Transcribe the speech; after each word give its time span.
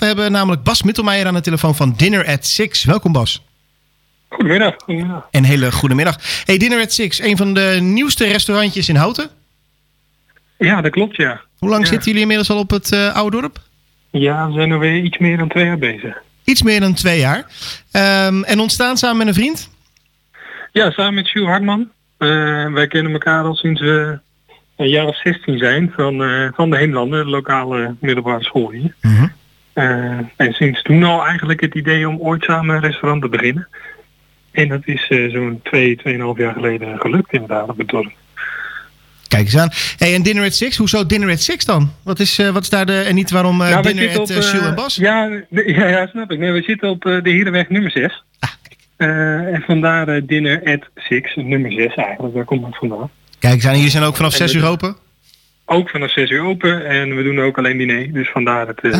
We 0.00 0.06
hebben 0.06 0.32
namelijk 0.32 0.62
Bas 0.62 0.82
Mittelmeijer 0.82 1.26
aan 1.26 1.34
de 1.34 1.40
telefoon 1.40 1.74
van 1.74 1.94
Dinner 1.96 2.26
at 2.26 2.46
Six. 2.46 2.84
Welkom 2.84 3.12
Bas. 3.12 3.44
Goedemiddag. 4.28 4.74
goedemiddag. 4.84 5.28
Een 5.30 5.44
hele 5.44 5.72
goede 5.72 5.94
middag. 5.94 6.16
Hey, 6.44 6.56
Dinner 6.58 6.80
at 6.80 6.92
Six, 6.92 7.20
een 7.20 7.36
van 7.36 7.54
de 7.54 7.78
nieuwste 7.80 8.26
restaurantjes 8.26 8.88
in 8.88 8.96
Houten. 8.96 9.28
Ja, 10.58 10.80
dat 10.80 10.90
klopt 10.92 11.16
ja. 11.16 11.40
Hoe 11.58 11.68
lang 11.70 11.82
Ja. 11.82 11.88
zitten 11.88 12.06
jullie 12.06 12.20
inmiddels 12.20 12.50
al 12.50 12.58
op 12.58 12.70
het 12.70 12.92
eh, 12.92 13.14
oude 13.14 13.40
dorp? 13.40 13.58
Ja, 14.10 14.46
we 14.46 14.52
zijn 14.52 14.70
er 14.70 14.78
weer 14.78 15.02
iets 15.02 15.18
meer 15.18 15.36
dan 15.36 15.48
twee 15.48 15.64
jaar 15.64 15.78
bezig. 15.78 16.16
Iets 16.44 16.62
meer 16.62 16.80
dan 16.80 16.94
twee 16.94 17.18
jaar. 17.18 17.46
Ehm, 17.90 18.42
en 18.42 18.60
ontstaan 18.60 18.96
samen 18.96 19.16
met 19.16 19.26
een 19.26 19.34
vriend? 19.34 19.70
Ja, 20.72 20.90
samen 20.90 21.14
met 21.14 21.30
Jules 21.30 21.48
Hartman. 21.48 21.90
Eh, 22.18 22.28
wij 22.72 22.86
kennen 22.86 23.12
elkaar 23.12 23.44
al 23.44 23.54
sinds 23.54 23.80
we 23.80 24.18
een 24.76 24.88
jaar 24.88 25.06
of 25.06 25.16
16 25.20 25.58
zijn 25.58 25.92
van, 25.96 26.22
eh, 26.22 26.48
van 26.54 26.70
de 26.70 26.76
Heemlanden, 26.76 27.24
de 27.24 27.30
lokale 27.30 27.94
middelbare 28.00 28.44
school 28.44 28.70
hier. 28.70 28.94
Eh, 29.76 30.18
en 30.36 30.52
sinds 30.52 30.82
toen 30.82 31.02
al 31.04 31.26
eigenlijk 31.26 31.60
het 31.60 31.74
idee 31.74 32.08
om 32.08 32.18
ooit 32.18 32.42
samen 32.44 32.74
een 32.74 32.80
restaurant 32.80 33.22
te 33.22 33.28
beginnen. 33.28 33.68
En 34.52 34.68
dat 34.68 34.80
is 34.84 35.06
eh, 35.08 35.30
zo'n 35.30 35.60
twee, 35.62 35.96
tweeënhalf 35.96 36.38
jaar 36.38 36.52
geleden 36.52 36.98
gelukt 36.98 37.32
inderdaad 37.32 37.68
op 37.68 37.78
het 37.78 37.88
dorp. 37.88 38.12
Kijk 39.28 39.42
eens 39.44 39.56
aan. 39.56 39.68
Hey, 39.98 40.14
en 40.14 40.22
Dinner 40.22 40.44
at 40.44 40.54
Six? 40.54 40.76
Hoezo 40.76 41.06
Dinner 41.06 41.30
at 41.30 41.40
Six 41.40 41.64
dan? 41.64 41.92
Wat 42.04 42.20
is, 42.20 42.38
eh, 42.38 42.48
wat 42.50 42.62
is 42.62 42.68
daar 42.68 42.86
de... 42.86 43.00
En 43.00 43.14
niet 43.14 43.30
waarom 43.30 43.56
Nou, 43.56 43.82
Dinner 43.82 44.08
at 44.08 44.16
op, 44.18 44.62
en 44.62 44.74
Bas? 44.74 44.94
Ja, 44.96 45.24
ja, 45.50 45.86
ja, 45.88 46.06
snap 46.06 46.30
ik. 46.30 46.38
Nee, 46.38 46.52
we 46.52 46.62
zitten 46.62 46.88
op 46.88 47.02
de 47.02 47.20
Herenweg 47.24 47.68
nummer 47.68 47.90
6. 47.90 48.22
Ah, 48.38 48.50
en 49.54 49.62
vandaar 49.66 50.26
dinner 50.26 50.62
at 50.64 50.88
6, 50.94 51.34
nummer 51.36 51.72
6 51.72 51.94
eigenlijk. 51.94 52.34
Daar 52.34 52.44
komt 52.44 52.66
het 52.66 52.76
vandaan. 52.76 53.10
Kijk 53.38 53.54
eens 53.54 53.66
aan. 53.66 53.74
Jullie 53.76 53.90
zijn 53.90 54.04
ook 54.04 54.16
vanaf 54.16 54.30
En 54.32 54.36
zes 54.36 54.52
we- 54.52 54.58
uur 54.58 54.66
open? 54.66 54.96
Ook 55.64 55.90
vanaf 55.90 56.10
6 56.10 56.30
uur 56.30 56.42
open 56.42 56.86
en 56.86 57.16
we 57.16 57.22
doen 57.22 57.40
ook 57.40 57.58
alleen 57.58 57.78
diner. 57.78 58.12
Dus 58.12 58.28
vandaar 58.30 58.66
het, 58.66 58.80
eh, 58.80 58.90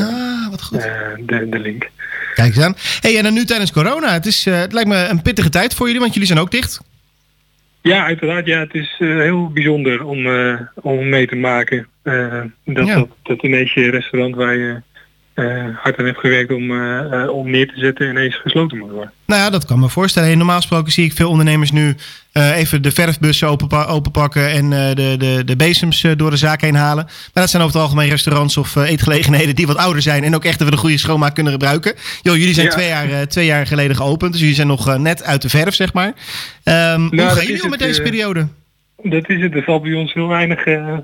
Ah, 0.46 0.52
wat 0.52 0.62
goed. 0.62 0.78
eh, 0.84 0.92
de, 1.18 1.48
de 1.48 1.58
link. 1.58 1.88
Kijk 2.34 2.56
eens 2.56 2.64
aan. 2.64 2.74
Hey, 3.00 3.16
en 3.16 3.22
dan 3.22 3.34
nu 3.34 3.44
tijdens 3.44 3.72
corona. 3.72 4.12
Het, 4.12 4.26
is, 4.26 4.46
eh, 4.46 4.58
het 4.58 4.72
lijkt 4.72 4.88
me 4.88 5.06
een 5.10 5.22
pittige 5.22 5.48
tijd 5.48 5.74
voor 5.74 5.86
jullie, 5.86 6.00
want 6.00 6.12
jullie 6.12 6.28
zijn 6.28 6.38
ook 6.40 6.50
dicht. 6.50 6.80
Ja, 7.82 8.04
uiteraard. 8.04 8.46
Ja, 8.46 8.58
het 8.58 8.74
is 8.74 8.96
eh, 8.98 9.08
heel 9.08 9.48
bijzonder 9.48 10.04
om, 10.04 10.26
om 10.74 11.08
mee 11.08 11.26
te 11.26 11.36
maken. 11.36 11.86
dat, 12.64 12.86
Ja. 12.86 12.94
dat, 12.94 13.08
dat 13.22 13.42
ineens 13.42 13.72
je 13.74 13.90
restaurant 13.90 14.34
waar 14.34 14.56
je 14.56 14.82
eh, 15.36 15.64
hard 15.76 15.98
aan 15.98 16.04
hebt 16.04 16.18
gewerkt 16.18 16.52
om, 16.52 16.70
eh, 16.70 17.22
eh, 17.22 17.30
om 17.30 17.50
neer 17.50 17.66
te 17.66 17.78
zetten 17.80 18.08
ineens 18.08 18.40
gesloten 18.40 18.78
moet 18.78 18.90
worden. 18.90 19.12
Nou 19.26 19.40
ja, 19.40 19.50
dat 19.50 19.64
kan 19.64 19.78
me 19.78 19.88
voorstellen. 19.88 20.28
Hey, 20.28 20.36
normaal 20.36 20.56
gesproken 20.56 20.92
zie 20.92 21.04
ik 21.04 21.12
veel 21.12 21.30
ondernemers 21.30 21.70
nu 21.70 21.96
even 22.32 22.82
de 22.82 22.90
verfbussen 22.90 23.48
openpa 23.48 23.84
openpakken 23.84 24.50
en 24.50 24.70
de, 24.70 25.14
de, 25.18 25.42
de 25.44 25.56
bezems 25.56 26.04
door 26.16 26.30
de 26.30 26.36
zaak 26.36 26.60
heen 26.60 26.74
halen. 26.74 27.04
Maar 27.04 27.42
dat 27.42 27.50
zijn 27.50 27.62
over 27.62 27.74
het 27.74 27.84
algemeen 27.84 28.08
restaurants 28.08 28.56
of 28.56 28.76
eetgelegenheden 28.76 29.54
die 29.54 29.66
wat 29.66 29.76
ouder 29.76 30.02
zijn 30.02 30.24
en 30.24 30.34
ook 30.34 30.44
echt 30.44 30.60
even 30.60 30.72
de 30.72 30.78
goede 30.78 30.98
schoonmaak 30.98 31.34
kunnen 31.34 31.52
gebruiken. 31.52 31.94
Jo, 32.22 32.36
jullie 32.36 32.54
zijn 32.54 32.66
Ja. 32.66 32.72
twee, 32.72 32.88
jaar, 32.88 33.28
twee 33.28 33.46
jaar 33.46 33.66
geleden 33.66 33.96
geopend, 33.96 34.32
dus 34.32 34.40
jullie 34.40 34.54
zijn 34.56 34.66
nog 34.66 34.98
net 34.98 35.22
uit 35.22 35.42
de 35.42 35.48
verf, 35.48 35.74
zeg 35.74 35.92
maar. 35.92 36.12
Ehm, 36.62 37.00
hoe 37.00 37.16
dat 37.16 37.32
gaan 37.32 37.46
jullie 37.46 37.64
om 37.64 37.70
het, 37.70 37.80
met 37.80 37.88
deze 37.88 38.02
periode? 38.02 38.46
Dat 39.02 39.28
is 39.28 39.42
het. 39.42 39.54
Er 39.54 39.62
valt 39.62 39.82
bij 39.82 39.92
ons 39.92 40.12
heel 40.12 40.28
weinig 40.28 40.64
eh, 40.64 40.98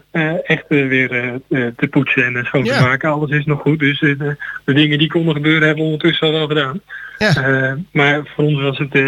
echt 0.45 0.65
eh, 0.69 0.87
weer 0.87 1.41
te 1.48 1.87
poetsen 1.91 2.37
en 2.37 2.45
schoon 2.45 2.65
Ja. 2.65 2.77
te 2.77 2.83
maken. 2.85 3.11
Alles 3.11 3.31
is 3.31 3.45
nog 3.45 3.61
goed. 3.61 3.79
Dus 3.79 4.01
de, 4.01 4.37
de 4.65 4.73
dingen 4.73 4.98
die 4.98 5.09
konden 5.09 5.35
gebeuren 5.35 5.67
hebben 5.67 5.85
we 5.85 5.91
ondertussen 5.91 6.27
al 6.27 6.33
wel 6.33 6.47
gedaan. 6.47 6.81
Ja. 7.19 7.77
Maar 7.93 8.20
voor 8.35 8.45
ons 8.45 8.61
was 8.61 8.79
het 8.79 9.03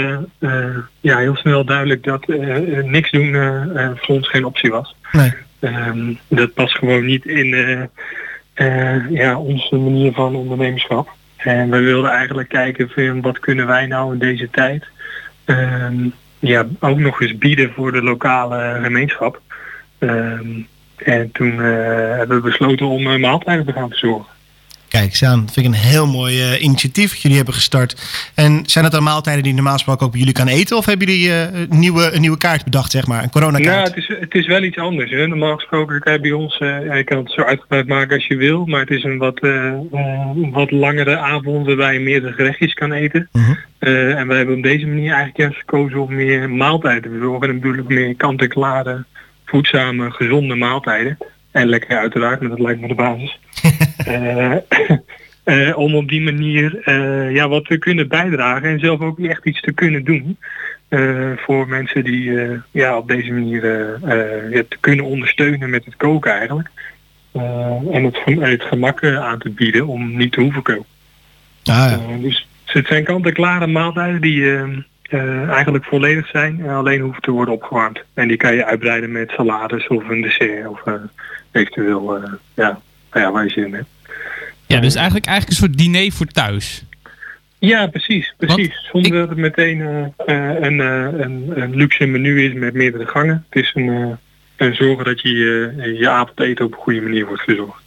ja, 1.00 1.18
heel 1.18 1.36
snel 1.36 1.64
duidelijk 1.64 2.02
dat 2.02 2.26
niks 2.84 3.10
doen 3.10 3.32
voor 3.96 4.14
ons 4.14 4.28
geen 4.28 4.44
optie 4.44 4.70
was. 4.70 4.96
Nee. 5.12 5.32
Ehm, 5.60 6.12
dat 6.28 6.54
past 6.54 6.74
gewoon 6.78 7.04
niet 7.04 7.26
in 7.26 7.46
ja, 9.10 9.38
onze 9.38 9.76
manier 9.76 10.12
van 10.12 10.34
ondernemerschap. 10.34 11.08
En 11.36 11.70
we 11.70 11.78
wilden 11.78 12.10
eigenlijk 12.10 12.48
kijken 12.48 12.88
van 12.88 13.20
wat 13.20 13.38
kunnen 13.38 13.66
wij 13.66 13.86
nou 13.86 14.12
in 14.12 14.18
deze 14.18 14.50
tijd 14.50 14.84
ehm, 15.44 16.08
ja, 16.46 16.66
ook 16.80 16.98
nog 16.98 17.20
eens 17.20 17.38
bieden 17.38 17.72
voor 17.72 17.92
de 17.92 18.02
lokale 18.02 18.78
gemeenschap. 18.82 19.40
Ehm, 19.98 20.60
en 20.96 21.30
toen 21.32 21.52
eh, 21.52 22.16
hebben 22.16 22.36
we 22.36 22.42
besloten 22.42 22.86
om 22.86 23.06
eh, 23.06 23.20
maaltijden 23.20 23.66
te 23.66 23.72
gaan 23.72 23.88
verzorgen. 23.88 24.33
Kijk 24.94 25.06
eens 25.06 25.24
aan. 25.24 25.40
Dat 25.40 25.52
vind 25.52 25.66
ik 25.66 25.72
een 25.72 25.78
heel 25.78 26.06
mooi 26.06 26.40
eh, 26.40 26.62
initiatief 26.62 27.10
dat 27.10 27.20
jullie 27.20 27.36
hebben 27.36 27.54
gestart. 27.54 28.02
En 28.34 28.62
zijn 28.66 28.84
het 28.84 28.92
dan 28.92 29.02
maaltijden 29.02 29.42
die 29.42 29.54
normaal 29.54 29.72
gesproken 29.72 30.06
ook 30.06 30.10
bij 30.10 30.20
jullie 30.20 30.34
kan 30.34 30.48
eten? 30.48 30.76
Of 30.76 30.86
hebben 30.86 31.06
jullie 31.06 31.30
eh, 31.30 31.60
een, 31.60 31.78
nieuwe, 31.78 32.12
een 32.12 32.20
nieuwe 32.20 32.36
kaart 32.36 32.64
bedacht, 32.64 32.90
zeg 32.90 33.06
maar? 33.06 33.22
Een 33.22 33.30
coronakaart? 33.30 33.74
Nou, 33.74 33.88
het 33.88 33.96
is, 33.96 34.08
het 34.20 34.34
is 34.34 34.46
wel 34.46 34.62
iets 34.62 34.78
anders. 34.78 35.10
Hè. 35.10 35.26
Normaal 35.26 35.56
gesproken 35.56 36.00
kan 36.00 36.12
je 36.12 36.20
bij 36.20 36.32
ons, 36.32 36.58
eh, 36.58 36.84
ja, 36.84 36.94
je 36.94 37.04
kan 37.04 37.18
het 37.18 37.30
zo 37.30 37.42
uitgebreid 37.42 37.86
maken 37.86 38.14
als 38.14 38.26
je 38.26 38.36
wil, 38.36 38.66
maar 38.66 38.80
het 38.80 38.90
is 38.90 39.04
een 39.04 39.18
wat, 39.18 39.40
wat 40.50 40.70
langere 40.70 41.16
avond 41.16 41.66
waarbij 41.66 41.94
je 41.94 42.00
meerdere 42.00 42.32
gerechtjes 42.32 42.74
kan 42.74 42.92
eten. 42.92 43.28
Mhm. 43.32 43.54
En 43.78 44.26
wij 44.26 44.36
hebben 44.36 44.56
op 44.56 44.62
deze 44.62 44.86
manier 44.86 45.12
eigenlijk 45.12 45.36
juist 45.36 45.58
gekozen 45.58 46.00
om 46.00 46.14
meer 46.14 46.50
maaltijden 46.50 47.02
te 47.02 47.08
verzorgen. 47.08 47.48
En 47.48 47.60
bedoel 47.60 47.78
ik 47.78 47.88
meer 47.88 48.14
kant-en-klare, 48.14 49.04
voedzame, 49.44 50.10
gezonde 50.10 50.54
maaltijden. 50.54 51.18
En 51.50 51.68
lekker 51.68 51.98
uiteraard, 51.98 52.40
maar 52.40 52.50
dat 52.50 52.60
lijkt 52.60 52.80
me 52.80 52.88
de 52.88 52.94
basis. 52.94 53.38
Eh, 55.44 55.68
eh, 55.68 55.78
om 55.78 55.94
op 55.94 56.08
die 56.08 56.22
manier 56.22 56.80
eh, 56.84 57.34
ja, 57.34 57.48
wat 57.48 57.64
te 57.64 57.78
kunnen 57.78 58.08
bijdragen 58.08 58.68
en 58.68 58.78
zelf 58.78 59.00
ook 59.00 59.18
echt 59.18 59.44
iets 59.44 59.60
te 59.60 59.72
kunnen 59.72 60.04
doen. 60.04 60.38
voor 61.36 61.68
mensen 61.68 62.04
die 62.04 62.32
ja, 62.70 62.96
op 62.96 63.08
deze 63.08 63.32
manier 63.32 63.60
te 64.68 64.76
kunnen 64.80 65.04
ondersteunen 65.04 65.70
met 65.70 65.84
het 65.84 65.96
koken 65.96 66.32
eigenlijk. 66.32 66.70
En 67.92 68.04
het, 68.04 68.18
het 68.24 68.62
gemak 68.62 69.04
aan 69.04 69.38
te 69.38 69.50
bieden 69.50 69.86
om 69.86 70.16
niet 70.16 70.32
te 70.32 70.40
hoeven 70.40 70.62
koken. 70.62 70.84
Ah, 71.64 71.92
ja. 72.08 72.16
Dus 72.20 72.48
het 72.64 72.86
zijn 72.86 73.04
kant-en-klare 73.04 73.66
maaltijden 73.66 74.20
die 74.20 74.58
eigenlijk 75.50 75.84
volledig 75.84 76.26
zijn 76.26 76.60
en 76.60 76.74
alleen 76.74 77.00
hoeven 77.00 77.22
te 77.22 77.30
worden 77.30 77.54
opgewarmd. 77.54 78.00
En 78.14 78.28
die 78.28 78.36
kan 78.36 78.54
je 78.54 78.64
uitbreiden 78.64 79.12
met 79.12 79.30
salades 79.30 79.86
of 79.86 80.08
een 80.08 80.20
dessert 80.20 80.68
of 80.68 80.82
eventueel 81.52 82.20
ja, 82.54 82.80
nou 83.14 83.26
ja, 83.26 83.32
waar 83.32 83.44
je 83.44 83.50
zin 83.50 83.64
in 83.64 83.74
hebt. 83.74 83.88
Ja, 84.66 84.80
dus 84.80 84.94
eigenlijk, 84.94 85.26
eigenlijk 85.26 85.60
een 85.60 85.66
soort 85.66 85.78
diner 85.78 86.12
voor 86.12 86.26
thuis. 86.26 86.84
Ja, 87.58 87.86
precies. 87.86 88.34
precies. 88.36 88.88
Zonder 88.92 89.12
dat 89.12 89.28
het 89.28 89.38
meteen 89.38 89.80
eh, 89.80 90.02
eh, 90.26 90.60
een, 90.60 90.80
eh, 90.80 91.24
een, 91.24 91.52
een 91.54 91.76
luxe 91.76 92.06
menu 92.06 92.44
is 92.44 92.52
met 92.52 92.74
meerdere 92.74 93.06
gangen. 93.06 93.44
Het 93.50 93.62
is 93.64 93.70
een, 93.74 93.88
eh, 93.88 94.66
een 94.66 94.74
zorgen 94.74 95.04
dat 95.04 95.20
je 95.20 95.30
je 95.98 96.08
avondeten 96.08 96.64
op 96.64 96.72
een 96.72 96.78
goede 96.78 97.00
manier 97.00 97.26
wordt 97.26 97.42
verzorgd. 97.42 97.82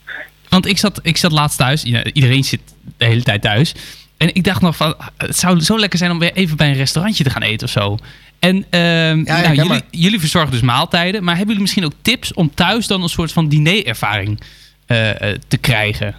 Want 0.49 0.65
ik 0.65 0.77
zat, 0.77 0.99
ik 1.03 1.17
zat 1.17 1.31
laatst 1.31 1.57
thuis. 1.57 1.81
Ja, 1.81 2.03
iedereen 2.03 2.43
zit 2.43 2.61
de 2.97 3.05
hele 3.05 3.23
tijd 3.23 3.41
thuis. 3.41 3.75
En 4.17 4.35
ik 4.35 4.43
dacht 4.43 4.61
nog 4.61 4.75
van, 4.75 4.95
het 5.17 5.37
zou 5.37 5.59
zo 5.59 5.79
lekker 5.79 5.99
zijn 5.99 6.11
om 6.11 6.19
weer 6.19 6.33
even 6.33 6.57
bij 6.57 6.69
een 6.69 6.75
restaurantje 6.75 7.23
te 7.23 7.29
gaan 7.29 7.41
eten 7.41 7.67
of 7.67 7.73
zo. 7.73 7.97
En 8.39 8.65
ehm, 8.69 9.23
ja, 9.25 9.41
nou, 9.41 9.53
jullie, 9.53 9.81
jullie 9.91 10.19
verzorgen 10.19 10.51
dus 10.51 10.61
maaltijden. 10.61 11.23
Maar 11.23 11.35
hebben 11.35 11.55
jullie 11.55 11.61
misschien 11.61 11.85
ook 11.85 12.01
tips 12.01 12.33
om 12.33 12.53
thuis 12.53 12.87
dan 12.87 13.03
een 13.03 13.09
soort 13.09 13.31
van 13.31 13.47
dinerervaring 13.47 14.39
te 15.47 15.57
krijgen? 15.61 16.15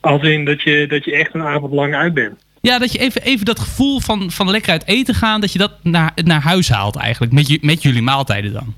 Als 0.00 0.22
in 0.22 0.44
dat 0.44 0.62
je, 0.62 0.86
dat 0.86 1.04
je 1.04 1.16
echt 1.16 1.34
een 1.34 1.42
avond 1.42 1.72
lang 1.72 1.94
uit 1.94 2.14
bent. 2.14 2.44
Ja, 2.60 2.78
dat 2.78 2.92
je 2.92 2.98
even, 2.98 3.22
even 3.22 3.44
dat 3.44 3.58
gevoel 3.58 4.00
van, 4.00 4.30
van 4.30 4.50
lekker 4.50 4.70
uit 4.70 4.86
eten 4.86 5.14
gaan, 5.14 5.40
dat 5.40 5.52
je 5.52 5.58
dat 5.58 5.72
naar, 5.82 6.12
naar 6.24 6.42
huis 6.42 6.68
haalt 6.68 6.96
eigenlijk. 6.96 7.32
Met, 7.32 7.48
je, 7.48 7.58
met 7.62 7.82
jullie 7.82 8.02
maaltijden 8.02 8.52
dan. 8.52 8.74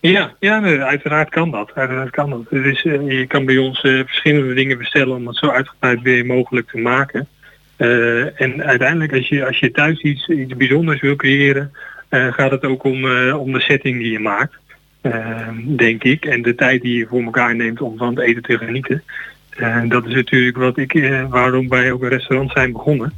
Ja, 0.00 0.34
ja 0.40 0.58
nee, 0.58 0.80
uiteraard 0.80 1.28
kan 1.28 1.50
dat. 1.50 1.70
Uiteraard 1.74 2.10
kan 2.10 2.30
dat. 2.30 2.40
Het 2.50 2.64
is, 2.64 2.84
eh, 2.84 3.18
je 3.18 3.26
kan 3.26 3.44
bij 3.44 3.58
ons 3.58 3.80
eh, 3.80 4.00
verschillende 4.06 4.54
dingen 4.54 4.78
bestellen 4.78 5.16
om 5.16 5.26
het 5.26 5.36
zo 5.36 5.48
uitgebreid 5.48 6.02
weer 6.02 6.26
mogelijk 6.26 6.68
te 6.68 6.78
maken. 6.78 7.28
Eh, 7.76 8.40
en 8.40 8.62
uiteindelijk 8.64 9.12
als 9.12 9.28
je, 9.28 9.46
als 9.46 9.58
je 9.58 9.70
thuis 9.70 10.00
iets, 10.00 10.28
iets 10.28 10.56
bijzonders 10.56 11.00
wil 11.00 11.16
creëren, 11.16 11.72
eh, 12.08 12.32
gaat 12.32 12.50
het 12.50 12.64
ook 12.64 12.84
om, 12.84 13.10
eh, 13.10 13.40
om 13.40 13.52
de 13.52 13.60
setting 13.60 13.98
die 13.98 14.12
je 14.12 14.18
maakt. 14.18 14.54
Eh, 15.04 15.48
denk 15.66 16.04
ik. 16.04 16.24
En 16.24 16.42
de 16.42 16.54
tijd 16.54 16.82
die 16.82 16.98
je 16.98 17.06
voor 17.06 17.22
elkaar 17.22 17.56
neemt 17.56 17.80
om 17.80 17.96
van 17.96 18.08
het 18.08 18.18
eten 18.18 18.42
te 18.42 18.58
genieten. 18.58 19.02
Eh, 19.50 19.82
dat 19.88 20.06
is 20.06 20.14
natuurlijk 20.14 20.56
wat 20.56 20.76
ik, 20.76 20.94
eh, 20.94 21.24
waarom 21.28 21.68
wij 21.68 21.92
ook 21.92 22.02
een 22.02 22.08
restaurant 22.08 22.50
zijn 22.50 22.72
begonnen. 22.72 23.12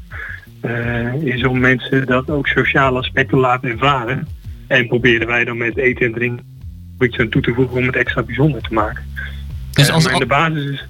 Eh, 0.61 1.15
is 1.15 1.45
om 1.45 1.59
mensen 1.59 2.07
dat 2.07 2.31
ook 2.31 2.47
sociale 2.47 2.99
aspecten 2.99 3.39
laten 3.39 3.71
ervaren. 3.71 4.29
En 4.67 4.87
proberen 4.87 5.27
wij 5.27 5.45
dan 5.45 5.57
met 5.57 5.77
eten 5.77 6.07
en 6.07 6.13
drinken 6.13 6.45
iets 7.01 7.19
aan 7.19 7.29
toe 7.29 7.43
te 7.43 7.55
voegen 7.55 7.77
om 7.77 7.87
het 7.87 7.97
extra 7.97 8.23
bijzonder 8.23 8.63
te 8.63 8.75
maken. 8.75 9.05
Dus 9.71 9.91
als, 9.91 10.11
maar 10.11 10.19
de 10.19 10.27
basis 10.27 10.65
is, 10.65 10.87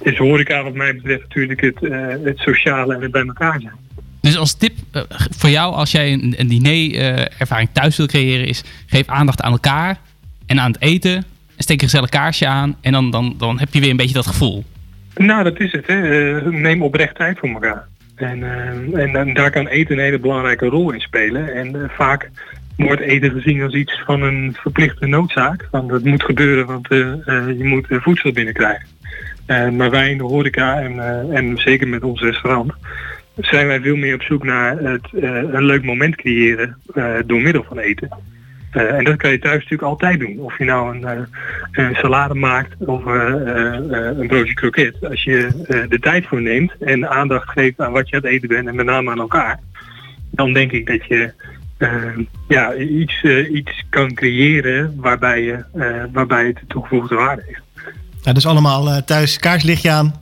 is 0.00 0.18
horeca 0.18 0.62
wat 0.62 0.74
mij 0.74 0.94
betreft 0.94 1.22
natuurlijk 1.22 1.60
het, 1.60 1.84
eh, 1.84 2.06
het 2.24 2.38
sociale 2.38 2.94
en 2.94 3.02
het 3.02 3.10
bij 3.10 3.26
elkaar 3.26 3.60
zijn. 3.60 3.74
Dus 4.20 4.36
als 4.36 4.54
tip 4.54 4.72
eh, 4.90 5.02
voor 5.30 5.50
jou, 5.50 5.74
als 5.74 5.90
jij 5.90 6.12
een, 6.12 6.34
een 6.36 6.48
diner-ervaring 6.48 7.68
thuis 7.72 7.96
wil 7.96 8.06
creëren, 8.06 8.46
is 8.46 8.64
geef 8.86 9.06
aandacht 9.06 9.42
aan 9.42 9.52
elkaar 9.52 9.98
en 10.48 10.60
aan 10.60 10.72
het 10.72 10.80
eten. 10.80 11.16
En 11.16 11.24
steek 11.64 11.80
een 11.80 11.88
gezellig 11.88 12.10
kaarsje 12.10 12.46
aan 12.46 12.76
en 12.80 12.92
dan, 12.92 13.10
dan, 13.10 13.34
dan 13.38 13.58
heb 13.58 13.68
je 13.72 13.80
weer 13.80 13.90
een 13.90 13.96
beetje 13.96 14.14
dat 14.14 14.26
gevoel. 14.26 14.64
Nou, 15.18 15.44
dat 15.44 15.60
is 15.60 15.72
het. 15.72 15.86
Hè. 15.86 16.36
Eh, 16.36 16.46
neem 16.46 16.82
oprecht 16.82 17.14
tijd 17.14 17.38
voor 17.38 17.48
elkaar. 17.48 17.86
En, 18.14 18.42
eh, 18.42 19.14
en, 19.14 19.34
daar 19.34 19.50
kan 19.50 19.66
eten 19.66 19.96
een 19.96 20.04
hele 20.04 20.18
belangrijke 20.18 20.66
rol 20.66 20.92
in 20.92 21.00
spelen. 21.00 21.54
En 21.54 21.82
eh, 21.82 21.88
vaak 21.88 22.30
wordt 22.76 23.00
eten 23.00 23.30
gezien 23.30 23.62
als 23.62 23.74
iets 23.74 24.02
van 24.06 24.22
een 24.22 24.56
verplichte 24.60 25.06
noodzaak. 25.06 25.68
Van 25.70 25.88
dat 25.88 26.04
moet 26.04 26.22
gebeuren, 26.22 26.66
want 26.66 26.88
je 26.88 27.64
moet 27.64 27.86
voedsel 27.88 28.32
binnenkrijgen. 28.32 28.86
Maar 29.76 29.90
wij 29.90 30.10
in 30.10 30.18
de 30.18 30.24
horeca 30.24 30.80
en, 30.80 31.00
en 31.34 31.58
zeker 31.58 31.88
met 31.88 32.02
ons 32.02 32.20
restaurant 32.20 32.72
zijn 33.36 33.66
wij 33.66 33.80
veel 33.80 33.96
meer 33.96 34.14
op 34.14 34.22
zoek 34.22 34.44
naar 34.44 34.78
het, 34.78 35.08
een 35.52 35.64
leuk 35.64 35.84
moment 35.84 36.16
creëren 36.16 36.76
door 37.26 37.40
middel 37.40 37.64
van 37.68 37.78
eten. 37.78 38.08
Eh, 38.70 38.94
en 38.94 39.04
dat 39.04 39.16
kan 39.16 39.30
je 39.30 39.38
thuis 39.38 39.54
natuurlijk 39.54 39.82
altijd 39.82 40.20
doen. 40.20 40.38
Of 40.38 40.58
je 40.58 40.64
nou 40.64 40.96
een, 40.96 41.04
eh, 41.04 41.20
een 41.72 41.94
salade 41.94 42.34
maakt 42.34 42.74
of 42.78 43.06
eh, 43.06 43.32
een 44.18 44.26
broodje 44.26 44.54
kroket. 44.54 44.96
Als 45.08 45.24
je 45.24 45.48
de 45.88 45.98
tijd 45.98 46.26
voor 46.26 46.42
neemt 46.42 46.72
en 46.80 47.10
aandacht 47.10 47.50
geeft 47.50 47.80
aan 47.80 47.92
wat 47.92 48.08
je 48.08 48.16
aan 48.16 48.22
het 48.22 48.30
eten 48.30 48.48
bent 48.48 48.68
en 48.68 48.74
met 48.74 48.86
name 48.86 49.10
aan 49.10 49.18
elkaar. 49.18 49.58
Dan 50.30 50.52
denk 50.52 50.72
ik 50.72 50.86
dat 50.86 51.04
je 51.04 51.32
ja, 52.48 52.74
iets, 52.74 53.22
iets 53.52 53.84
kan 53.88 54.14
creëren 54.14 54.94
waarbij, 54.96 55.42
je, 55.42 55.64
eh, 55.72 56.04
waarbij 56.12 56.46
het 56.46 56.56
de 56.56 56.66
toegevoegde 56.66 57.14
waarde 57.14 57.42
heeft. 57.46 57.62
Nou, 58.22 58.34
dus 58.34 58.46
allemaal 58.46 59.04
thuis 59.04 59.38
kaarslichtje 59.38 59.90
aan. 59.90 60.14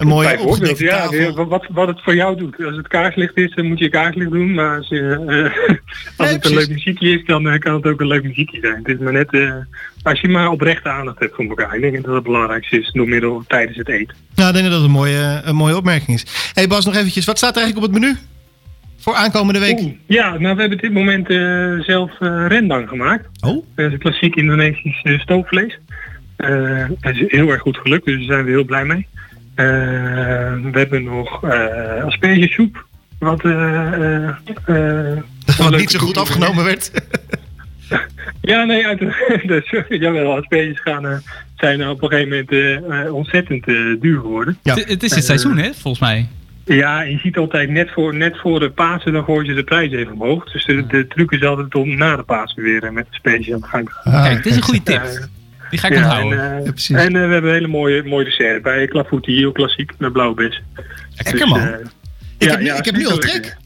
Een 0.00 0.06
mooie 0.06 0.38
opgedekte 0.38 0.84
ja, 0.84 1.08
tafel. 1.08 1.46
wat, 1.46 1.66
wat 1.70 1.88
het 1.88 2.02
voor 2.02 2.14
jou 2.14 2.36
doet. 2.36 2.64
Als 2.64 2.76
het 2.76 2.88
kaarslicht 2.88 3.36
is, 3.36 3.54
dan 3.54 3.66
moet 3.66 3.78
je 3.78 3.88
kaarslicht 3.88 4.30
doen. 4.30 4.54
Maar 4.54 4.76
als, 4.76 4.88
je, 4.88 5.24
eh, 5.26 5.76
als 6.18 6.30
het 6.30 6.44
een 6.44 6.54
leuk 6.54 6.68
muziekje 6.68 7.08
is, 7.08 7.24
dan 7.24 7.48
eh, 7.48 7.58
kan 7.58 7.74
het 7.74 7.86
ook 7.86 8.00
een 8.00 8.06
leuk 8.06 8.22
muziekje 8.22 8.58
zijn. 8.60 8.76
Het 8.76 8.88
is 8.88 8.98
maar 8.98 9.12
net, 9.12 9.32
eh, 9.32 9.54
als 10.02 10.20
je 10.20 10.28
maar 10.28 10.50
oprechte 10.50 10.88
aandacht 10.88 11.18
hebt 11.18 11.34
voor 11.34 11.48
elkaar. 11.48 11.74
Ik 11.74 11.80
denk 11.80 11.94
dat 11.94 12.04
dat 12.04 12.14
het 12.14 12.22
belangrijkste 12.22 12.78
is, 12.78 12.90
door 12.92 13.08
middel 13.08 13.44
tijdens 13.46 13.76
het 13.76 13.88
eten. 13.88 14.16
Nou, 14.34 14.48
ik 14.48 14.54
denk 14.54 14.66
dat 14.66 14.74
dat 14.74 14.84
een 14.84 14.94
mooie, 14.94 15.40
een 15.44 15.56
mooie 15.56 15.76
opmerking 15.76 16.16
is. 16.16 16.50
hey 16.54 16.66
Bas, 16.66 16.84
nog 16.84 16.96
eventjes. 16.96 17.24
Wat 17.24 17.36
staat 17.36 17.56
er 17.56 17.62
eigenlijk 17.62 17.86
op 17.86 17.92
het 17.92 18.02
menu? 18.02 18.16
Voor 18.98 19.14
aankomende 19.14 19.60
week? 19.60 19.78
Oeh, 19.80 19.92
Ja, 20.06 20.38
nou 20.38 20.54
we 20.54 20.60
hebben 20.60 20.78
dit 20.78 20.92
moment 20.92 21.26
zelf 21.84 22.10
rendang 22.48 22.88
gemaakt. 22.88 23.28
Oh, 23.40 23.64
Dat 23.74 23.86
is 23.86 23.92
een 23.92 23.98
klassiek 23.98 24.36
Indonesisch 24.36 25.02
stoofvlees. 25.20 25.78
Het 27.00 27.16
is 27.16 27.24
heel 27.26 27.50
erg 27.50 27.60
goed 27.60 27.76
gelukt, 27.76 28.04
dus 28.04 28.16
daar 28.16 28.24
zijn 28.24 28.44
we 28.44 28.50
heel 28.50 28.64
blij 28.64 28.84
mee. 28.84 29.06
Eh, 29.54 29.66
we 30.72 30.78
hebben 30.78 31.02
nog 31.02 31.44
eh 31.44 32.04
aspergesoep. 32.04 32.88
Wat, 33.20 33.44
eh, 33.44 34.24
eh, 34.24 34.28
eh, 34.66 35.18
wat 35.58 35.76
niet 35.76 35.90
zo 35.90 35.98
goed 35.98 36.16
afgenomen 36.16 36.64
werd. 36.64 36.90
Ja, 38.40 38.64
nee, 38.64 38.86
uit, 38.86 38.98
dus, 39.52 39.74
jawel, 39.88 40.36
asperges 40.36 40.80
gaan, 40.80 41.22
zijn 41.56 41.88
op 41.88 42.02
een 42.02 42.08
gegeven 42.08 42.46
moment 42.48 43.10
ontzettend 43.10 43.64
duur 44.00 44.20
geworden. 44.20 44.58
Ja. 44.62 44.74
Het, 44.74 45.02
is 45.02 45.14
het 45.14 45.24
seizoen, 45.24 45.56
hè, 45.56 45.72
volgens 45.72 45.98
mij. 45.98 46.28
Ja, 46.64 47.02
je 47.02 47.18
ziet 47.18 47.36
altijd 47.36 47.70
net 47.70 47.90
voor, 47.90 48.14
net 48.14 48.38
voor 48.38 48.60
de 48.60 48.70
Pasen, 48.70 49.12
dan 49.12 49.24
gooien 49.24 49.46
ze 49.46 49.54
de 49.54 49.64
prijs 49.64 49.92
even 49.92 50.12
omhoog. 50.12 50.52
Dus 50.52 50.64
de, 50.64 50.86
de 50.86 51.06
truc 51.06 51.30
is 51.30 51.44
altijd 51.44 51.74
om 51.74 51.96
na 51.96 52.16
de 52.16 52.22
Pasen 52.22 52.62
weer 52.62 52.92
met 52.92 53.06
asperges 53.10 53.52
aan 53.52 53.60
de 53.60 53.66
gang 53.66 53.88
te 53.88 53.92
gaan. 53.92 54.12
Ah, 54.12 54.24
Kijk, 54.24 54.36
dit 54.36 54.46
is 54.46 54.56
een 54.56 54.62
goede 54.62 54.82
tip. 54.82 55.28
Die 55.70 55.78
ga 55.78 55.88
ik 55.88 55.94
ja, 55.94 56.02
onthouden. 56.02 56.40
en, 56.40 56.64
eh, 56.64 56.72
Ja, 56.74 56.98
en 56.98 57.16
eh, 57.16 57.26
we 57.26 57.32
hebben 57.32 57.52
hele 57.52 57.68
mooie, 57.68 58.02
mooie 58.04 58.24
dessert 58.24 58.62
bij 58.62 58.86
Clafouti, 58.86 59.36
heel 59.36 59.52
klassiek, 59.52 59.92
met 59.98 60.12
blauwe 60.12 60.34
bes. 60.34 60.62
Lekker 61.24 61.48
man. 61.48 61.60
eh, 61.60 61.66
ik, 62.38 62.44
ja, 62.44 62.50
heb, 62.50 62.60
nu- 62.60 62.70
ik 62.72 62.84
heb 62.84 62.96
nu 62.96 63.06
al 63.06 63.18
trek. 63.18 63.56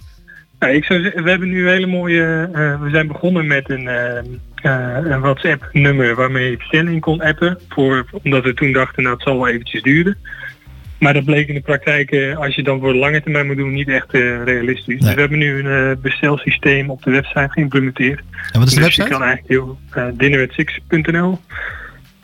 Nou, 0.59 0.73
ik 0.77 0.85
zou 0.85 1.03
zeggen, 1.03 1.23
we 1.25 1.31
hebben 1.31 1.49
nu 1.49 1.63
een 1.67 1.73
hele 1.73 1.87
mooie. 1.87 2.49
we 2.81 2.89
zijn 2.91 3.07
begonnen 3.07 3.47
met 3.47 3.71
een, 3.71 3.89
eh, 3.89 4.97
een 5.05 5.21
WhatsApp-nummer 5.21 6.15
waarmee 6.15 6.51
je 6.51 6.57
bestelling 6.57 7.01
kon 7.01 7.21
appen. 7.21 7.59
Voor, 7.69 8.05
omdat 8.23 8.45
we 8.45 8.55
toen 8.55 8.73
dachten, 8.73 9.03
nou, 9.03 9.15
het 9.15 9.25
zal 9.25 9.37
wel 9.39 9.49
eventjes 9.49 9.83
duren. 9.83 10.17
Maar 10.99 11.13
dat 11.15 11.25
bleek 11.25 11.49
in 11.49 11.55
de 11.55 11.61
praktijk, 11.61 12.35
als 12.37 12.55
je 12.55 12.63
dan 12.63 12.81
voor 12.81 12.93
de 12.93 12.99
lange 12.99 13.23
termijn 13.23 13.47
moet 13.47 13.57
doen, 13.57 13.73
niet 13.73 13.89
echt 13.89 14.13
realistisch. 14.45 15.01
Dus 15.01 15.15
we 15.15 15.21
hebben 15.21 15.39
nu 15.39 15.65
een 15.69 16.01
bestelsysteem 16.01 16.91
op 16.91 17.03
de 17.03 17.11
website 17.11 17.49
geïmplementeerd. 17.51 18.21
En 18.53 18.59
wat 18.59 18.69
is 18.69 18.75
de 18.75 18.81
dus 18.81 18.95
je 18.95 19.03
website? 19.03 19.09
kan 19.09 19.23
eigenlijk 19.23 19.49
heel 19.49 19.79
uh, 19.97 20.05
dinnerat6.nl 20.17 21.41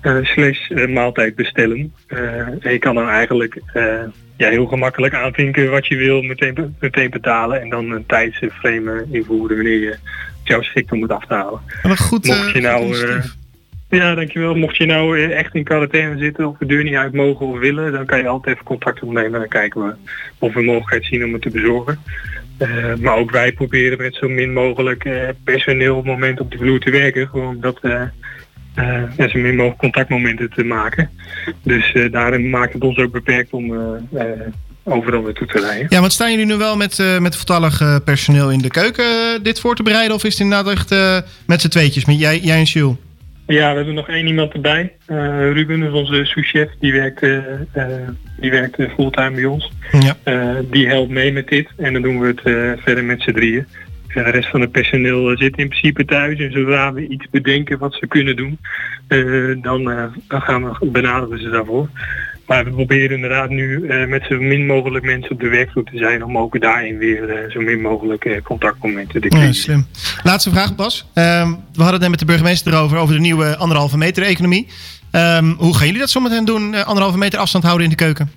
slash 0.03 0.71
eh, 0.71 0.89
maaltijd 0.89 1.35
bestellen. 1.35 1.93
Eh, 2.07 2.47
en 2.47 2.73
je 2.73 2.79
kan 2.79 2.95
dan 2.95 3.09
eigenlijk 3.09 3.63
eh, 3.73 4.03
ja, 4.37 4.49
heel 4.49 4.67
gemakkelijk 4.67 5.15
aanvinken 5.15 5.71
wat 5.71 5.87
je 5.87 5.97
wil, 5.97 6.23
meteen, 6.23 6.77
meteen 6.81 7.11
betalen 7.11 7.61
en 7.61 7.69
dan 7.69 7.91
een 7.91 8.07
tijdsframe 8.07 9.07
invoeren 9.11 9.57
wanneer 9.57 9.81
je 9.81 9.97
jouw 10.45 10.63
schikte 10.63 10.95
moet 10.95 11.13
aftalen. 11.13 11.61
Wat 11.83 11.91
een 11.91 11.99
goed, 11.99 12.27
Mocht 12.27 12.39
je 12.39 12.53
goed 12.53 12.63
nou. 12.63 13.23
Ja, 13.89 14.15
dankjewel. 14.15 14.55
Mocht 14.55 14.77
je 14.77 14.87
nou 14.87 15.31
echt 15.31 15.55
in 15.55 15.65
quarantaine 15.65 16.19
zitten 16.19 16.47
of 16.47 16.59
de 16.59 16.67
deur 16.67 16.85
niet 16.85 16.95
uit 16.95 17.13
mogen 17.13 17.47
of 17.47 17.59
willen, 17.59 17.93
dan 17.93 18.07
kan 18.07 18.19
je 18.19 18.29
altijd 18.29 18.55
even 18.55 18.67
contact 18.67 19.03
opnemen 19.03 19.33
en 19.33 19.39
dan 19.39 19.49
kijken 19.49 19.87
we 19.87 19.95
of 20.39 20.55
we 20.55 20.63
mogelijkheid 20.63 21.05
zien 21.05 21.25
om 21.25 21.33
het 21.33 21.43
te 21.43 21.51
bezorgen. 21.51 21.99
Maar 23.01 23.17
ook 23.17 23.31
wij 23.31 23.53
proberen 23.53 23.99
met 23.99 24.15
zo 24.15 24.29
min 24.29 24.53
mogelijk 24.53 25.09
personeel 25.45 25.97
op 25.97 26.05
het 26.05 26.13
moment 26.13 26.41
op 26.41 26.51
de 26.51 26.59
vloer 26.59 26.81
te 26.81 26.91
werken. 26.91 27.29
Gewoon 27.29 27.61
dat 27.61 27.81
ja, 29.17 29.29
zo 29.29 29.39
min 29.39 29.57
mogelijk 29.57 29.79
contactmomenten 29.79 30.51
te 30.51 30.65
maken. 30.65 31.11
Dus 31.63 31.93
eh, 31.93 32.13
daarin 32.13 32.51
maakt 32.51 32.73
het 32.73 32.83
ons 32.83 32.99
ook 32.99 33.13
beperkt 33.13 33.53
om 33.53 33.75
eh, 33.75 34.23
eh, 34.23 34.41
overal 34.85 35.23
naartoe 35.23 35.47
te 35.47 35.61
rijden. 35.61 35.87
Ja, 35.89 36.01
want 36.01 36.13
staan 36.13 36.31
jullie 36.31 36.47
nu 36.47 36.57
wel 36.57 36.77
met, 36.77 36.99
eh 36.99 37.19
met 37.19 37.37
voltallig 37.37 37.81
eh, 37.81 37.97
personeel 38.05 38.51
in 38.51 38.59
de 38.59 38.69
keuken 38.71 39.05
eh, 39.05 39.43
dit 39.43 39.61
voor 39.61 39.75
te 39.77 39.83
bereiden? 39.83 40.15
Of 40.17 40.25
is 40.25 40.33
het 40.33 40.41
inderdaad 40.43 40.73
echt 40.73 40.91
eh, 40.93 41.19
met 41.47 41.61
z'n 41.61 41.69
tweetjes, 41.69 42.05
met 42.05 42.19
jij, 42.21 42.39
jij 42.39 42.59
en 42.59 42.63
Jules? 42.63 42.97
Ja, 43.47 43.71
we 43.71 43.77
hebben 43.77 43.95
nog 43.95 44.09
één 44.09 44.27
iemand 44.27 44.53
erbij. 44.53 44.93
Eh, 45.07 45.17
Ruben, 45.53 45.83
is 45.83 45.93
onze 45.93 46.25
souschef, 46.25 46.69
die 46.81 46.93
werkt, 46.93 47.23
eh, 47.23 47.37
eh, 47.73 47.87
die 48.41 48.51
werkt 48.51 48.79
eh, 48.79 48.91
fulltime 48.95 49.31
bij 49.31 49.45
ons. 49.45 49.73
Ja. 50.01 50.17
Eh, 50.23 50.57
die 50.71 50.87
helpt 50.89 51.11
mee 51.11 51.33
met 51.33 51.49
dit 51.49 51.69
en 51.77 51.93
dan 51.93 52.03
doen 52.03 52.21
we 52.21 52.27
het 52.27 52.43
eh, 52.43 52.83
verder 52.85 53.05
met 53.05 53.23
z'n 53.23 53.33
drieën. 53.33 53.67
En 54.15 54.25
de 54.25 54.31
rest 54.31 54.49
van 54.49 54.61
het 54.61 54.71
personeel 54.71 55.31
eh, 55.31 55.37
zit 55.37 55.57
in 55.57 55.69
principe 55.69 56.05
thuis 56.05 56.39
en 56.39 56.53
zodra 56.53 56.93
we 56.93 57.09
iets 57.09 57.27
bedenken 57.31 57.79
wat 57.79 57.95
ze 57.95 58.07
kunnen 58.07 58.37
doen, 58.37 58.59
eh, 59.09 59.63
dan, 59.63 59.85
dan 60.29 60.43
gaan 60.43 60.65
we 60.79 60.87
benaderen 60.87 61.39
ze 61.41 61.49
daarvoor. 61.51 61.89
Maar 62.47 62.65
we 62.65 62.71
proberen 62.71 63.15
inderdaad 63.15 63.51
nu 63.51 63.81
met 64.09 64.23
zo 64.29 64.41
min 64.41 64.67
mogelijk 64.67 65.05
mensen 65.05 65.31
op 65.31 65.41
de 65.41 65.49
werkvloer 65.49 65.85
te 65.85 65.97
zijn 65.99 66.25
om 66.25 66.39
ook 66.39 66.61
daarin 66.61 66.99
weer 66.99 67.47
zo 67.53 67.61
min 67.61 67.81
mogelijk 67.81 68.41
contactmomenten 68.45 69.21
te 69.21 69.27
Ja, 69.29 69.37
creëren. 69.37 69.55
slim. 69.55 69.87
Laatste 70.23 70.51
vraag, 70.51 70.75
Bas. 70.75 71.07
Ehm, 71.15 71.49
we 71.51 71.57
hadden 71.83 71.93
het 71.93 72.01
net 72.01 72.11
met 72.11 72.19
de 72.19 72.25
burgemeester 72.25 72.73
erover, 72.73 72.99
over 72.99 73.15
de 73.15 73.21
nieuwe 73.21 73.57
anderhalve 73.57 73.97
meter 73.99 74.23
economie. 74.23 74.67
Ehm, 75.11 75.45
hoe 75.45 75.77
gaan 75.77 75.87
jullie 75.87 76.01
dat 76.01 76.11
zometeen 76.11 76.45
doen, 76.45 76.85
anderhalve 76.85 77.19
meter 77.19 77.39
afstand 77.39 77.65
houden 77.65 77.85
in 77.85 77.91
de 77.91 78.05
keuken? 78.05 78.31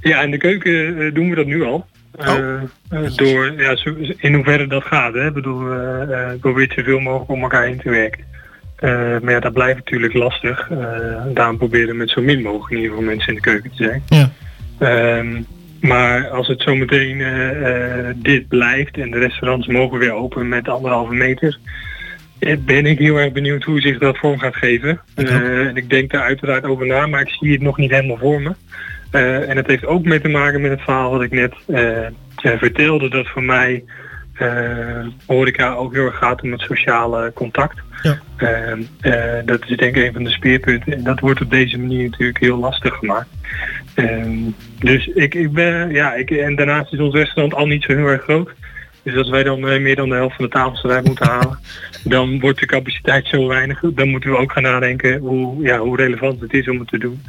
Ja, 0.00 0.20
in 0.22 0.30
de 0.30 0.38
keuken 0.38 1.14
doen 1.14 1.28
we 1.30 1.36
dat 1.36 1.46
nu 1.46 1.64
al. 1.64 1.86
Oh. 2.16 2.26
Eh, 2.26 2.62
eh, 2.90 3.14
door, 3.14 3.52
ja, 3.56 3.76
in 4.16 4.34
hoeverre 4.34 4.66
dat 4.66 4.84
gaat. 4.84 5.14
Hè. 5.14 5.26
Ik 5.26 5.32
bedoel, 5.32 5.72
eh 5.72 6.30
eh, 6.30 6.40
probeer 6.40 6.72
zoveel 6.76 7.00
mogelijk 7.00 7.30
om 7.30 7.42
elkaar 7.42 7.64
heen 7.64 7.80
te 7.80 7.90
werken. 7.90 8.24
Eh, 8.76 8.90
maar 9.22 9.32
ja, 9.32 9.40
dat 9.40 9.52
blijft 9.52 9.76
natuurlijk 9.76 10.14
lastig. 10.14 10.70
Eh, 10.70 10.78
daarom 11.34 11.56
proberen 11.56 11.88
we 11.88 11.94
met 11.94 12.10
zo 12.10 12.22
min 12.22 12.42
mogelijk 12.42 12.70
in 12.70 12.76
ieder 12.76 12.90
geval 12.90 13.08
mensen 13.08 13.28
in 13.28 13.34
de 13.34 13.40
keuken 13.40 13.70
te 13.70 13.84
zijn. 13.84 14.02
Ja. 14.08 14.30
Ehm, 14.78 15.42
maar 15.80 16.28
als 16.28 16.48
het 16.48 16.62
zometeen 16.62 17.20
eh, 17.20 18.10
dit 18.16 18.48
blijft 18.48 18.96
en 18.96 19.10
de 19.10 19.18
restaurants 19.18 19.66
mogen 19.66 19.98
weer 19.98 20.12
open 20.12 20.48
met 20.48 20.68
anderhalve 20.68 21.14
meter, 21.14 21.58
ben 22.58 22.86
ik 22.86 22.98
heel 22.98 23.16
erg 23.16 23.32
benieuwd 23.32 23.62
hoe 23.62 23.80
zich 23.80 23.98
dat 23.98 24.18
vorm 24.18 24.38
gaat 24.38 24.56
geven. 24.56 25.00
Eh, 25.14 25.66
en 25.66 25.76
ik 25.76 25.90
denk 25.90 26.10
daar 26.10 26.22
uiteraard 26.22 26.64
over 26.64 26.86
na, 26.86 27.06
maar 27.06 27.20
ik 27.20 27.28
zie 27.28 27.52
het 27.52 27.60
nog 27.60 27.76
niet 27.76 27.90
helemaal 27.90 28.18
voor 28.18 28.42
me. 28.42 28.52
Eh, 29.16 29.48
en 29.48 29.56
het 29.56 29.66
heeft 29.66 29.86
ook 29.86 30.04
mee 30.04 30.20
te 30.20 30.28
maken 30.28 30.60
met 30.60 30.70
het 30.70 30.80
verhaal 30.80 31.10
wat 31.10 31.22
ik 31.22 31.30
net 31.30 31.54
eh, 31.66 32.06
eh, 32.06 32.12
vertelde, 32.36 33.08
dat 33.08 33.28
voor 33.28 33.42
mij 33.42 33.84
eh 34.32 35.06
horeca 35.26 35.74
ook 35.74 35.94
heel 35.94 36.04
erg 36.04 36.16
gaat 36.16 36.42
om 36.42 36.52
het 36.52 36.60
sociale 36.60 37.32
contact. 37.34 37.78
Ja. 38.02 38.18
Ehm, 38.36 38.82
eh, 39.00 39.44
dat 39.44 39.60
is 39.66 39.76
denk 39.76 39.96
ik 39.96 40.04
een 40.04 40.12
van 40.12 40.24
de 40.24 40.30
speerpunten. 40.30 40.92
En 40.92 41.02
dat 41.02 41.20
wordt 41.20 41.40
op 41.40 41.50
deze 41.50 41.78
manier 41.78 42.04
natuurlijk 42.04 42.38
heel 42.38 42.58
lastig 42.58 42.94
gemaakt. 42.94 43.28
Ehm, 43.94 44.36
dus 44.78 45.06
ik, 45.06 45.34
ik 45.34 45.52
ben, 45.52 45.90
ja, 45.90 46.14
ik, 46.14 46.30
en 46.30 46.56
daarnaast 46.56 46.92
is 46.92 46.98
ons 46.98 47.14
restaurant 47.14 47.54
al 47.54 47.66
niet 47.66 47.82
zo 47.82 47.94
heel 47.94 48.06
erg 48.06 48.22
groot. 48.22 48.50
Dus 49.02 49.16
als 49.16 49.30
wij 49.30 49.42
dan 49.42 49.60
meer 49.60 49.96
dan 49.96 50.08
de 50.08 50.14
helft 50.14 50.36
van 50.36 50.44
de 50.44 50.50
tafels 50.50 50.84
eruit 50.84 51.04
moeten 51.04 51.26
halen, 51.26 51.58
dan 52.14 52.40
wordt 52.40 52.60
de 52.60 52.66
capaciteit 52.66 53.26
zo 53.26 53.46
weinig. 53.46 53.80
Dan 53.80 54.08
moeten 54.08 54.30
we 54.30 54.36
ook 54.36 54.52
gaan 54.52 54.62
nadenken 54.62 55.18
hoe, 55.18 55.62
ja, 55.62 55.78
hoe 55.78 55.96
relevant 55.96 56.40
het 56.40 56.52
is 56.52 56.68
om 56.68 56.78
het 56.78 56.88
te 56.88 56.98
doen. 56.98 57.22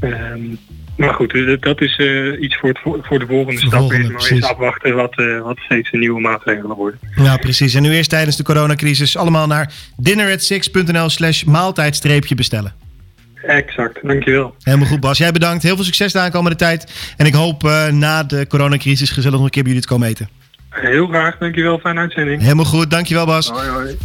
Ehm, 0.00 0.54
maar 0.96 1.14
goed, 1.14 1.32
eh, 1.34 1.60
dat 1.60 1.80
is 1.80 1.96
eh, 1.96 2.40
iets 2.42 2.56
voor, 2.56 2.68
het, 2.68 2.78
vo- 2.78 3.00
voor 3.02 3.18
de 3.18 3.26
volgende 3.26 3.60
De 3.60 3.66
stap. 3.66 3.78
volgende, 3.78 4.04
is 4.04 4.10
maar 4.12 4.30
eens 4.30 4.44
afwachten 4.44 4.94
wat, 4.94 5.18
eh, 5.18 5.40
wat 5.40 5.58
steeds 5.58 5.90
de 5.90 5.98
nieuwe 5.98 6.20
maatregelen 6.20 6.76
worden. 6.76 7.00
Ja, 7.16 7.36
precies. 7.36 7.74
En 7.74 7.82
nu 7.82 7.90
eerst 7.92 8.10
tijdens 8.10 8.36
de 8.36 8.42
coronacrisis 8.42 9.16
allemaal 9.16 9.46
naar 9.46 9.72
dinnerat6.nl 10.02 11.08
slash 11.08 11.42
maaltijdstreepje 11.42 12.34
bestellen. 12.34 12.72
Exact, 13.46 13.98
dankjewel. 14.02 14.54
Helemaal 14.62 14.86
goed, 14.86 15.00
Bas. 15.00 15.18
Jij 15.18 15.32
bedankt. 15.32 15.62
Heel 15.62 15.74
veel 15.76 15.84
succes 15.84 16.12
de 16.12 16.18
aankomende 16.18 16.56
tijd. 16.56 16.92
En 17.16 17.26
ik 17.26 17.34
hoop 17.34 17.62
na 17.90 18.22
de 18.22 18.46
coronacrisis 18.46 19.10
gezellig 19.10 19.36
nog 19.36 19.44
een 19.44 19.50
keer 19.50 19.62
bij 19.62 19.72
jullie 19.72 19.86
te 19.88 19.92
komen 19.94 20.08
eten. 20.08 20.28
Heel 20.70 21.06
graag, 21.06 21.38
dankjewel. 21.38 21.78
Fijne 21.78 22.00
uitzending. 22.00 22.42
Helemaal 22.42 22.64
goed. 22.64 22.90
Dankjewel, 22.90 23.26
Bas. 23.26 23.48
Hoi 23.48 23.68
hoi. 23.68 23.96